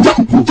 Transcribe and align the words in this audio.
jump. 0.00 0.41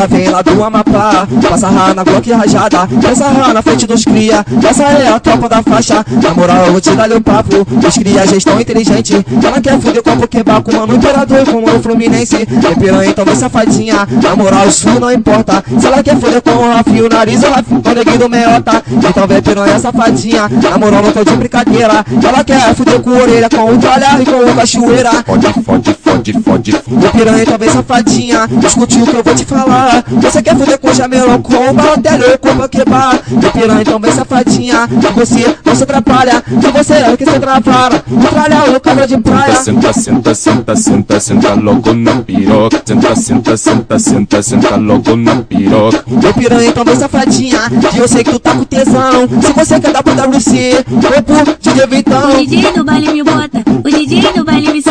Ela 0.00 0.06
vem 0.06 0.28
lá 0.30 0.40
do 0.40 0.64
Amapá, 0.64 1.28
passa 1.46 1.68
rá 1.68 1.92
na 1.92 2.02
Glock 2.02 2.32
rajada, 2.32 2.88
passa 3.02 3.28
rá 3.28 3.52
na 3.52 3.60
frente 3.60 3.86
dos 3.86 4.02
cria, 4.02 4.42
essa 4.66 4.84
é 4.84 5.08
a 5.08 5.20
tropa 5.20 5.46
da 5.46 5.62
faixa. 5.62 6.02
Na 6.22 6.32
moral, 6.32 6.64
eu 6.64 6.72
vou 6.72 6.80
te 6.80 6.90
dar 6.92 7.12
o 7.12 7.20
papo, 7.20 7.66
os 7.86 7.98
cria 7.98 8.26
já 8.26 8.34
estão 8.34 8.58
inteligentes. 8.58 9.22
Ela 9.44 9.60
quer 9.60 9.78
fuder 9.78 10.02
com 10.02 10.08
a 10.08 10.16
Pokéball, 10.16 10.62
com 10.62 10.70
o 10.70 10.74
mano 10.74 10.94
imperador, 10.94 11.44
como 11.44 11.66
o 11.66 11.82
Fluminense. 11.82 12.36
É 12.36 12.74
piranha, 12.80 13.10
então 13.10 13.26
vem 13.26 13.34
safadinha, 13.34 14.08
na 14.22 14.34
moral, 14.34 14.66
isso 14.68 14.88
não 14.98 15.12
importa. 15.12 15.62
Se 15.78 15.86
ela 15.86 16.02
quer 16.02 16.16
fuder 16.18 16.40
com 16.40 16.50
o 16.50 16.72
Rafinho, 16.72 17.04
o 17.04 17.08
nariz, 17.10 17.42
o 17.42 17.50
Rafinho, 17.50 17.82
o 17.84 17.94
neguinho 17.94 18.18
do 18.20 18.30
meiota. 18.30 18.82
Então 18.90 19.26
vem 19.26 19.42
piranha, 19.42 19.78
safadinha, 19.78 20.48
na 20.48 20.78
moral, 20.78 21.02
não 21.02 21.12
tô 21.12 21.22
de 21.22 21.36
brincadeira. 21.36 22.06
Ela 22.26 22.42
quer 22.42 22.74
fuder 22.74 23.00
com 23.00 23.10
a 23.10 23.18
orelha, 23.18 23.50
com 23.50 23.70
o 23.70 23.76
tralhar 23.76 24.18
e 24.18 24.24
com 24.24 24.50
o 24.50 24.56
cachoeira. 24.56 25.10
Fode, 25.26 25.46
fode, 25.62 25.94
fode, 26.02 26.32
fode, 26.32 26.72
fode. 26.72 27.06
O 27.06 27.12
piranha 27.12 27.44
também 27.44 27.68
safadinha, 27.68 28.48
escute 28.64 29.02
o 29.02 29.06
que 29.06 29.14
eu 29.14 29.22
vou 29.22 29.34
te 29.34 29.44
falar. 29.44 29.89
Você 30.22 30.42
quer 30.42 30.56
fuder 30.56 30.78
com 30.78 30.92
jamelão, 30.92 31.40
com 31.42 31.70
o 31.70 31.74
balotelho 31.74 32.24
e 32.32 32.38
com 32.38 32.50
o 32.50 32.68
quebrar. 32.68 33.14
O 33.14 33.52
piranha 33.52 33.84
também 33.84 34.12
safadinha, 34.12 34.88
você 35.14 35.56
não 35.64 35.74
se 35.74 35.82
atrapalha. 35.82 36.42
Se 36.48 36.70
você 36.70 36.94
é 36.94 37.10
o 37.10 37.16
que 37.16 37.24
se 37.24 37.36
atrapalha, 37.36 38.02
tralha 38.30 38.76
o 38.76 38.80
cabra 38.80 39.06
de 39.06 39.18
praia. 39.18 39.54
Senta, 39.56 39.92
senta, 39.92 40.34
senta, 40.34 40.76
senta, 40.76 41.20
senta 41.20 41.54
logo 41.54 41.92
na 41.92 42.16
piroca. 42.16 42.82
Senta, 42.84 43.16
senta, 43.16 43.56
senta, 43.56 43.98
senta, 43.98 44.42
senta 44.42 44.76
logo 44.76 45.16
na 45.16 45.36
piroca. 45.36 46.04
O 46.06 46.34
piranha 46.34 46.72
também 46.72 46.96
safadinha, 46.96 47.60
e 47.94 47.98
eu 47.98 48.08
sei 48.08 48.24
que 48.24 48.30
tu 48.30 48.38
tá 48.38 48.54
com 48.54 48.64
tesão. 48.64 49.28
Se 49.42 49.52
você 49.52 49.80
quer 49.80 49.92
dar 49.92 50.02
pro 50.02 50.14
WC, 50.14 50.84
ou 50.90 51.22
pro 51.22 51.56
DJ 51.60 51.84
O 51.84 51.88
Vitão. 51.88 52.44
DJ 52.44 52.72
do 52.72 52.84
baile 52.84 53.12
me 53.12 53.22
bota, 53.22 53.62
o 53.66 53.90
DJ 53.90 54.32
do 54.32 54.44
baile 54.44 54.72
me 54.72 54.82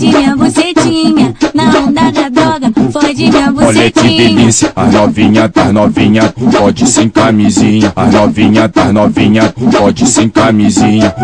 Fode 0.00 0.16
minha 0.16 0.34
bucetinha, 0.34 1.34
na 1.52 1.64
onda 1.78 2.10
da 2.10 2.28
droga. 2.30 2.72
Fode 2.90 3.30
minha 3.30 3.52
Olha 3.54 3.90
que 3.90 4.00
bucetinha. 4.00 4.28
delícia, 4.34 4.72
as 4.74 4.94
novinha, 4.94 5.46
das 5.46 5.72
novinha, 5.74 6.34
pode 6.58 6.86
sem 6.86 7.10
camisinha. 7.10 7.92
As 7.94 8.10
novinha, 8.14 8.66
das 8.66 8.94
novinha, 8.94 9.54
pode 9.78 10.06
sem 10.06 10.30
camisinha. 10.30 11.14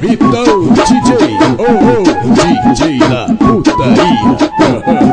Vitão 0.00 0.68
DJ, 0.72 1.36
oh 1.58 1.64
oh, 1.84 2.04
DJ 2.24 2.98
da 3.00 3.26
putaria. 3.34 5.03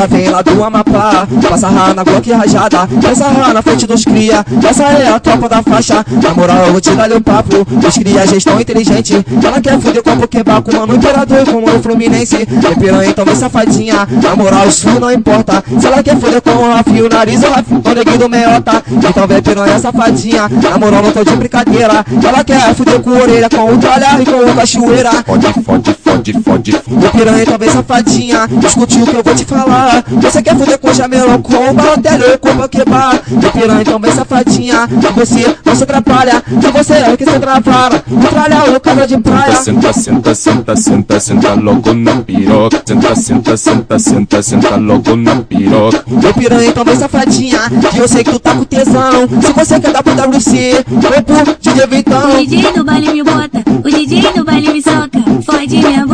Ela 0.00 0.06
vem 0.06 0.30
lá 0.30 0.40
do 0.40 0.64
Amapá, 0.64 1.28
passa 1.46 1.68
rá 1.68 1.92
na 1.92 2.02
Glock 2.02 2.32
rajada, 2.32 2.88
passa 3.02 3.28
rá 3.28 3.52
na 3.52 3.60
frente 3.60 3.86
dos 3.86 4.02
cria, 4.02 4.42
essa 4.66 4.84
é 4.84 5.12
a 5.12 5.20
tropa 5.20 5.46
da 5.46 5.62
faixa. 5.62 6.02
Na 6.22 6.32
moral, 6.32 6.64
eu 6.64 6.72
vou 6.72 6.80
te 6.80 6.90
dar 6.92 7.12
o 7.12 7.20
papo, 7.20 7.66
os 7.86 7.98
cria 7.98 8.26
já 8.26 8.34
estão 8.34 8.58
inteligentes. 8.58 9.22
Ela 9.44 9.60
quer 9.60 9.78
fuder 9.78 10.02
com 10.02 10.08
a 10.08 10.16
Pokéball, 10.16 10.62
com 10.62 10.70
o 10.70 10.80
mano 10.80 10.94
imperador, 10.94 11.44
como 11.44 11.66
o 11.66 11.82
Fluminense. 11.82 12.36
É 12.36 12.74
piranha, 12.80 13.10
então 13.10 13.26
vem 13.26 13.34
safadinha, 13.34 14.08
na 14.22 14.34
moral, 14.34 14.66
isso 14.68 14.88
não 14.98 15.12
importa. 15.12 15.62
Se 15.78 15.86
ela 15.86 16.02
quer 16.02 16.16
fuder 16.18 16.40
com 16.40 16.50
o 16.50 16.72
Rafinho, 16.72 17.04
o 17.04 17.08
nariz, 17.10 17.42
o 17.42 17.50
Rafinho, 17.50 17.82
o 17.84 17.94
neguinho 17.94 18.18
do 18.18 18.28
meiota. 18.30 18.82
Então 18.90 19.26
vem 19.26 19.42
piranha, 19.42 19.78
safadinha, 19.78 20.48
na 20.48 20.78
moral, 20.78 21.02
não 21.02 21.12
tô 21.12 21.22
de 21.22 21.36
brincadeira. 21.36 22.06
Ela 22.26 22.42
quer 22.42 22.74
fuder 22.74 23.00
com 23.00 23.10
a 23.10 23.18
orelha, 23.20 23.50
com 23.50 23.74
o 23.74 23.76
tralhar 23.76 24.18
e 24.18 24.24
com 24.24 24.50
o 24.50 24.54
cachoeira. 24.56 25.10
Fode, 25.26 25.46
fode, 25.52 25.62
fode, 25.62 26.32
fode, 26.32 26.72
fode. 26.72 27.06
O 27.06 27.10
piranha 27.10 27.44
também 27.44 27.68
safadinha, 27.68 28.48
escute 28.64 29.02
o 29.02 29.06
que 29.06 29.14
eu 29.14 29.22
vou 29.22 29.34
te 29.34 29.44
falar. 29.44 29.89
Você 30.22 30.42
quer 30.42 30.56
fuder 30.56 30.78
com 30.78 30.92
jamelão, 30.92 31.40
com 31.42 31.70
o 31.70 31.74
balotelho 31.74 32.24
e 32.34 32.38
com 32.38 32.50
o 32.50 32.68
quebrar. 32.68 33.14
O 33.14 33.52
piranha 33.52 33.84
também 33.84 34.12
safadinha, 34.12 34.86
você 35.14 35.56
não 35.64 35.74
se 35.74 35.82
atrapalha. 35.84 36.42
Se 36.60 36.70
você 36.70 36.92
é 36.94 37.12
o 37.12 37.16
que 37.16 37.24
se 37.24 37.30
atrapalha, 37.30 38.02
tralha 38.30 38.76
o 38.76 38.80
cabra 38.80 39.06
de 39.06 39.18
praia. 39.18 39.56
Senta, 39.56 39.92
senta, 39.92 40.34
senta, 40.34 40.76
senta, 40.76 41.20
senta 41.20 41.54
logo 41.54 41.92
na 41.94 42.16
piroca. 42.16 42.82
Senta, 42.86 43.14
senta, 43.16 43.56
senta, 43.56 43.98
senta, 43.98 44.42
senta 44.42 44.76
logo 44.76 45.16
na 45.16 45.36
piroca. 45.36 46.04
O 46.06 46.34
piranha 46.34 46.72
também 46.72 46.96
safadinha, 46.96 47.60
que 47.90 47.98
eu 47.98 48.08
sei 48.08 48.24
que 48.24 48.30
tu 48.30 48.38
tá 48.38 48.54
com 48.54 48.64
tesão. 48.64 49.28
Se 49.40 49.52
você 49.52 49.80
quer 49.80 49.92
dar 49.92 50.02
pro 50.02 50.12
WC, 50.14 50.84
ou 50.90 51.22
pro 51.22 51.56
DJ 51.60 51.84
O 51.84 51.88
Vitão. 51.88 52.44
DJ 52.44 52.72
do 52.72 52.84
baile 52.84 53.12
me 53.12 53.22
bota, 53.22 53.64
o 53.84 53.90
DJ 53.90 54.32
do 54.32 54.44
baile 54.44 54.72
me 54.72 54.82
soca. 54.82 55.20
Fode 55.44 55.76
minha 55.76 56.06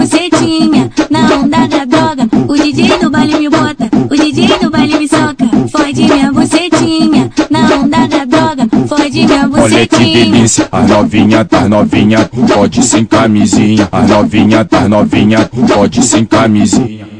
Fode 5.96 6.12
minha 6.12 6.30
bucetinha, 6.30 7.30
na 7.48 7.74
onda 7.74 8.06
da 8.06 8.24
droga. 8.26 8.68
Fode 8.86 9.26
minha 9.26 9.48
Olha 9.50 9.86
que 9.86 9.96
bucetinha. 9.96 10.24
delícia, 10.26 10.68
as 10.70 10.90
novinha, 10.90 11.42
das 11.42 11.68
novinha, 11.70 12.30
pode 12.52 12.82
sem 12.82 13.06
camisinha. 13.06 13.88
As 13.90 14.10
novinha, 14.10 14.62
das 14.62 14.88
novinha, 14.90 15.48
pode 15.74 16.02
sem 16.02 16.26
camisinha. 16.26 17.15